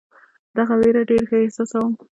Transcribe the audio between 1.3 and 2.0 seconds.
احساسوم.